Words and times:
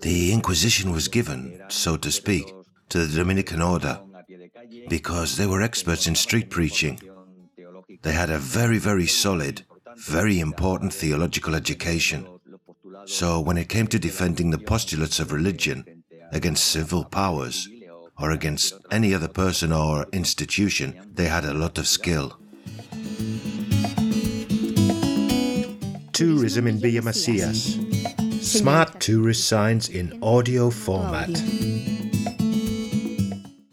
The 0.00 0.32
Inquisition 0.32 0.92
was 0.92 1.08
given, 1.08 1.62
so 1.68 1.96
to 1.96 2.10
speak, 2.12 2.52
to 2.90 3.04
the 3.04 3.16
Dominican 3.16 3.62
order 3.62 4.00
because 4.88 5.36
they 5.36 5.46
were 5.46 5.62
experts 5.62 6.06
in 6.06 6.14
street 6.14 6.50
preaching. 6.50 7.00
They 8.02 8.12
had 8.12 8.30
a 8.30 8.38
very, 8.38 8.78
very 8.78 9.06
solid, 9.06 9.64
very 9.96 10.40
important 10.40 10.92
theological 10.92 11.54
education. 11.54 12.26
So 13.06 13.40
when 13.40 13.58
it 13.58 13.68
came 13.68 13.86
to 13.88 13.98
defending 13.98 14.50
the 14.50 14.58
postulates 14.58 15.20
of 15.20 15.32
religion 15.32 16.04
against 16.32 16.66
civil 16.66 17.04
powers 17.04 17.68
or 18.18 18.30
against 18.30 18.74
any 18.90 19.14
other 19.14 19.28
person 19.28 19.72
or 19.72 20.06
institution, 20.12 21.10
they 21.12 21.26
had 21.26 21.44
a 21.44 21.54
lot 21.54 21.78
of 21.78 21.86
skill. 21.86 22.38
Tourism 26.16 26.66
in 26.66 26.78
Villa. 26.78 27.12
Smart 27.12 29.00
tourist 29.00 29.46
signs 29.46 29.90
in 29.90 30.18
audio 30.22 30.70
format. 30.70 31.28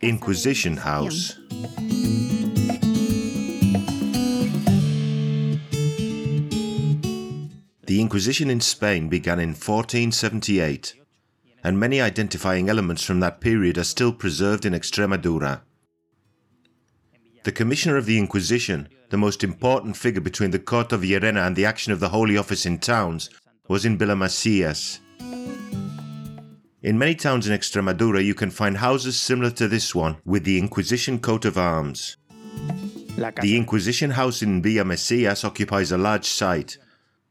Inquisition 0.00 0.76
House. 0.76 1.36
The 7.86 8.00
Inquisition 8.00 8.50
in 8.50 8.60
Spain 8.60 9.08
began 9.08 9.40
in 9.40 9.48
1478, 9.48 10.94
and 11.64 11.80
many 11.80 12.00
identifying 12.00 12.68
elements 12.68 13.02
from 13.02 13.18
that 13.18 13.40
period 13.40 13.76
are 13.78 13.82
still 13.82 14.12
preserved 14.12 14.64
in 14.64 14.74
Extremadura. 14.74 15.62
The 17.48 17.52
Commissioner 17.52 17.96
of 17.96 18.04
the 18.04 18.18
Inquisition, 18.18 18.90
the 19.08 19.16
most 19.16 19.42
important 19.42 19.96
figure 19.96 20.20
between 20.20 20.50
the 20.50 20.58
Court 20.58 20.92
of 20.92 21.00
Llerena 21.00 21.46
and 21.46 21.56
the 21.56 21.64
action 21.64 21.94
of 21.94 21.98
the 21.98 22.10
Holy 22.10 22.36
Office 22.36 22.66
in 22.66 22.78
towns, 22.78 23.30
was 23.68 23.86
in 23.86 23.96
Villamesías. 23.96 24.98
In 26.82 26.98
many 26.98 27.14
towns 27.14 27.48
in 27.48 27.58
Extremadura, 27.58 28.22
you 28.22 28.34
can 28.34 28.50
find 28.50 28.76
houses 28.76 29.18
similar 29.18 29.50
to 29.52 29.66
this 29.66 29.94
one 29.94 30.18
with 30.26 30.44
the 30.44 30.58
Inquisition 30.58 31.20
coat 31.20 31.46
of 31.46 31.56
arms. 31.56 32.18
The 33.40 33.56
Inquisition 33.56 34.10
house 34.10 34.42
in 34.42 34.60
Villa 34.60 34.84
Mesias 34.84 35.42
occupies 35.42 35.90
a 35.90 35.96
large 35.96 36.26
site 36.26 36.76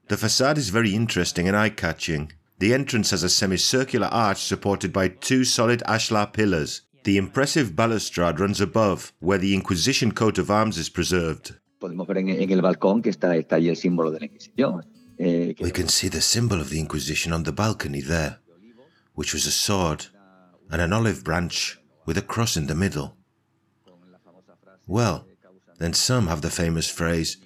the 0.08 0.18
facade 0.18 0.58
is 0.58 0.70
very 0.70 0.95
interesting 0.95 1.48
and 1.48 1.56
eye 1.56 1.70
catching. 1.70 2.32
The 2.58 2.73
entrance 2.73 3.12
has 3.12 3.22
a 3.22 3.30
semicircular 3.30 4.08
arch 4.08 4.42
supported 4.42 4.92
by 4.92 5.10
two 5.10 5.44
solid 5.44 5.84
ashlar 5.86 6.34
pillars. 6.34 6.82
The 7.08 7.16
impressive 7.16 7.74
balustrade 7.74 8.38
runs 8.38 8.60
above, 8.60 9.14
where 9.20 9.38
the 9.38 9.56
Inquisition 9.56 10.12
coat 10.12 10.38
of 10.38 10.52
arms 10.52 10.78
is 10.78 10.90
preserved. 10.90 11.56
Eh, 15.18 15.54
We 15.62 15.72
can 15.72 15.88
see 15.88 16.10
the 16.10 16.20
symbol 16.20 16.60
of 16.60 16.70
the 16.70 16.82
Inquisition 16.82 17.32
on 17.32 17.44
the 17.44 17.54
balcony 17.54 18.02
there, 18.02 18.40
which 19.14 19.34
was 19.34 19.46
a 19.46 19.54
sword 19.54 20.08
and 20.70 20.82
an 20.82 20.92
olive 20.92 21.24
branch 21.24 21.80
with 22.06 22.18
a 22.18 22.22
cross 22.22 22.58
in 22.58 22.68
the 22.68 22.76
middle. 22.76 23.16
Well, 24.86 25.26
then 25.80 25.94
some 25.94 26.28
have 26.28 26.42
the 26.42 26.50
famous 26.50 26.90
phrase, 26.90 27.38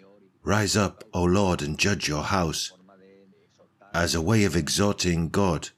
Rise 0.44 0.76
up, 0.76 1.04
O 1.14 1.24
Lord, 1.24 1.62
and 1.62 1.78
judge 1.78 2.08
your 2.08 2.24
house, 2.24 2.72
as 3.94 4.16
a 4.16 4.22
way 4.22 4.44
of 4.44 4.56
exhorting 4.56 5.30
God 5.30 5.70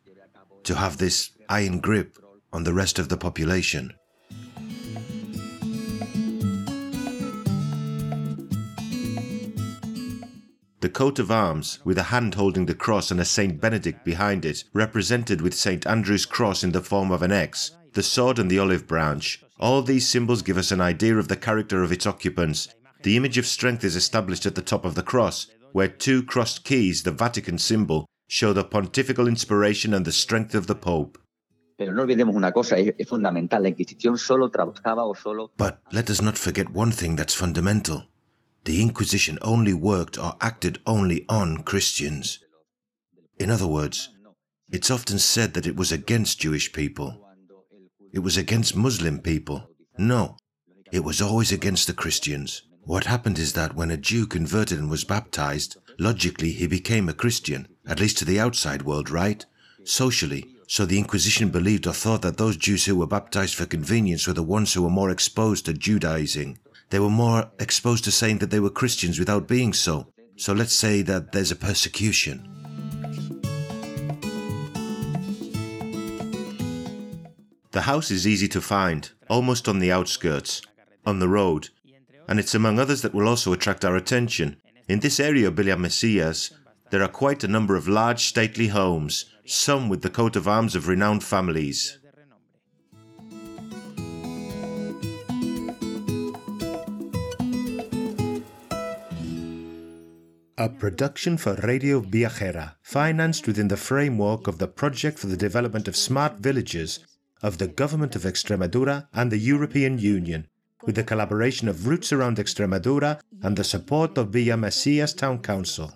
to 0.64 0.76
have 0.76 1.00
this 1.00 1.31
iron 1.50 1.81
grip 1.81 2.17
on 2.53 2.63
the 2.63 2.73
rest 2.73 2.99
of 2.99 3.09
the 3.09 3.17
population. 3.17 3.91
The 10.80 10.89
coat 10.89 11.19
of 11.19 11.31
arms, 11.31 11.80
with 11.83 11.97
a 11.97 12.03
hand 12.03 12.36
holding 12.36 12.65
the 12.65 12.73
cross 12.73 13.11
and 13.11 13.19
a 13.19 13.25
Saint 13.25 13.59
Benedict 13.59 14.05
behind 14.05 14.45
it, 14.45 14.63
represented 14.73 15.42
with 15.42 15.53
Saint 15.53 15.86
Andrew's 15.86 16.25
cross 16.25 16.63
in 16.63 16.71
the 16.71 16.81
form 16.81 17.11
of 17.11 17.21
an 17.21 17.31
X, 17.31 17.71
the 17.93 18.03
sword 18.03 18.39
and 18.39 18.49
the 18.49 18.59
olive 18.59 18.87
branch, 18.87 19.43
all 19.59 19.81
these 19.81 20.08
symbols 20.08 20.42
give 20.42 20.58
us 20.58 20.71
an 20.71 20.81
idea 20.81 21.17
of 21.17 21.27
the 21.27 21.36
character 21.36 21.83
of 21.83 21.92
its 21.92 22.05
occupants 22.05 22.69
the 23.03 23.17
image 23.17 23.37
of 23.37 23.45
strength 23.45 23.83
is 23.83 23.97
established 23.97 24.45
at 24.45 24.55
the 24.55 24.61
top 24.61 24.86
of 24.86 24.95
the 24.95 25.03
cross, 25.03 25.47
where 25.73 25.89
two 25.89 26.23
crossed 26.23 26.63
keys, 26.63 27.03
the 27.03 27.11
Vatican 27.11 27.58
symbol, 27.58 28.08
show 28.30 28.53
the 28.53 28.63
pontifical 28.63 29.27
inspiration 29.27 29.93
and 29.93 30.05
the 30.05 30.11
strength 30.13 30.55
of 30.55 30.67
the 30.67 30.75
Pope. 30.75 31.17
But 35.58 35.82
let 35.92 36.10
us 36.10 36.22
not 36.22 36.38
forget 36.38 36.70
one 36.70 36.92
thing 36.92 37.16
that's 37.16 37.34
fundamental. 37.34 38.04
The 38.66 38.82
Inquisition 38.82 39.38
only 39.42 39.73
worked 39.73 40.17
or 40.17 40.36
acted 40.39 40.80
only 40.86 41.26
on 41.28 41.64
Christians. 41.64 42.39
In 43.38 43.50
other 43.50 43.67
words, 43.67 44.10
it's 44.72 44.89
often 44.89 45.20
said 45.20 45.54
that 45.54 45.67
it 45.67 45.76
was 45.76 45.92
against 45.92 46.39
Jewish 46.39 46.72
people. 46.72 47.20
It 48.14 48.20
was 48.20 48.38
against 48.38 48.76
Muslim 48.76 49.20
people. 49.20 49.70
No, 49.98 50.38
it 50.92 51.04
was 51.04 51.22
always 51.22 51.52
against 51.52 51.88
the 51.88 51.94
Christians. 51.94 52.61
What 52.86 53.05
happened 53.05 53.40
is 53.40 53.54
that 53.54 53.76
when 53.76 53.92
a 53.92 53.98
Jew 53.98 54.28
converted 54.28 54.78
and 54.78 54.90
was 54.90 55.04
baptized, 55.04 55.78
logically 55.98 56.52
he 56.52 56.67
became 56.67 57.10
a 57.10 57.14
Christian, 57.14 57.67
at 57.88 58.00
least 58.00 58.17
to 58.20 58.26
the 58.26 58.40
outside 58.40 58.84
world, 58.84 59.10
right? 59.10 59.45
Socially. 59.84 60.52
So 60.67 60.85
the 60.85 60.97
Inquisition 60.97 61.49
believed 61.49 61.87
or 61.87 61.93
thought 61.93 62.21
that 62.21 62.37
those 62.37 62.57
Jews 62.57 62.85
who 62.85 62.95
were 62.95 63.07
baptized 63.07 63.55
for 63.55 63.65
convenience 63.65 64.27
were 64.27 64.33
the 64.33 64.43
ones 64.43 64.73
who 64.73 64.81
were 64.81 64.89
more 64.89 65.09
exposed 65.09 65.65
to 65.65 65.73
Judaizing. 65.73 66.57
They 66.89 66.99
were 66.99 67.09
more 67.09 67.51
exposed 67.59 68.03
to 68.05 68.11
saying 68.11 68.39
that 68.39 68.49
they 68.49 68.59
were 68.59 68.69
Christians 68.69 69.19
without 69.19 69.47
being 69.47 69.73
so. 69.73 70.07
So 70.37 70.53
let's 70.53 70.73
say 70.73 71.01
that 71.03 71.31
there's 71.31 71.51
a 71.51 71.55
persecution. 71.55 72.49
The 77.71 77.81
house 77.81 78.11
is 78.11 78.27
easy 78.27 78.47
to 78.49 78.61
find, 78.61 79.11
almost 79.30 79.67
on 79.67 79.80
the 79.80 79.91
outskirts, 79.91 80.61
on 81.05 81.19
the 81.19 81.27
road, 81.27 81.69
and 82.27 82.39
it's 82.39 82.55
among 82.55 82.80
others 82.80 83.01
that 83.01 83.13
will 83.13 83.27
also 83.27 83.51
attract 83.51 83.83
our 83.83 83.95
attention. 83.95 84.57
In 84.87 84.99
this 84.99 85.19
area 85.19 85.47
of 85.47 85.55
Villa 85.55 85.75
Mesias, 85.75 86.51
there 86.92 87.02
are 87.02 87.08
quite 87.08 87.44
a 87.44 87.48
number 87.48 87.76
of 87.76 87.88
large 87.88 88.26
stately 88.26 88.67
homes, 88.67 89.26
some 89.45 89.89
with 89.89 90.02
the 90.02 90.10
coat 90.10 90.36
of 90.36 90.48
arms 90.48 90.76
of 90.76 90.88
renowned 90.88 91.23
families. 91.23 91.98
A 100.58 100.70
production 100.70 101.36
for 101.36 101.55
Radio 101.55 101.99
Viajera, 101.99 102.76
financed 102.82 103.48
within 103.48 103.67
the 103.67 103.76
framework 103.76 104.48
of 104.48 104.60
the 104.60 104.67
Project 104.67 105.17
for 105.20 105.27
the 105.27 105.36
Development 105.36 105.88
of 105.88 105.95
Smart 105.95 106.38
Villages 106.38 106.99
of 107.42 107.58
the 107.58 107.67
Government 107.67 108.16
of 108.16 108.22
Extremadura 108.22 109.08
and 109.14 109.32
the 109.32 109.38
European 109.38 109.98
Union 109.98 110.48
with 110.86 110.95
the 110.95 111.04
collaboration 111.04 111.67
of 111.67 111.88
Roots 111.88 112.14
Around 112.14 112.38
Extremadura 112.38 113.20
and 113.42 113.58
the 113.58 113.64
support 113.64 114.17
of 114.17 114.30
Villa 114.30 114.55
Mesias 114.55 115.16
Town 115.16 115.39
Council. 115.39 115.92